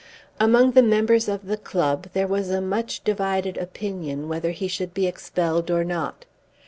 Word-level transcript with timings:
Among 0.39 0.71
the 0.71 0.81
members 0.81 1.27
of 1.29 1.45
the 1.45 1.57
club 1.57 2.07
there 2.13 2.25
was 2.25 2.49
a 2.49 2.59
much 2.59 3.03
divided 3.03 3.55
opinion 3.55 4.27
whether 4.27 4.49
he 4.49 4.67
should 4.67 4.95
be 4.95 5.05
expelled 5.05 5.69
or 5.69 5.83
not. 5.83 6.25